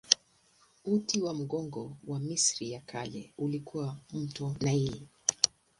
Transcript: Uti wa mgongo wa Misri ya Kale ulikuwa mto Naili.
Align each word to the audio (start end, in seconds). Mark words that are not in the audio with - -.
Uti 0.85 1.21
wa 1.21 1.33
mgongo 1.33 1.97
wa 2.07 2.19
Misri 2.19 2.71
ya 2.71 2.81
Kale 2.81 3.33
ulikuwa 3.37 3.97
mto 4.13 4.55
Naili. 4.61 5.07